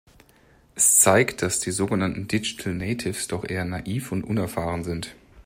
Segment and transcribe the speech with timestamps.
[0.73, 5.13] Es zeigt, dass die sogenannten Digital Natives doch eher naiv und unerfahren sind.